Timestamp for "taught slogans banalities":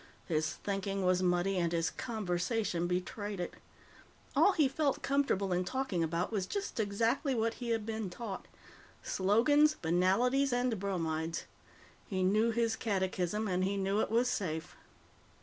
8.09-10.51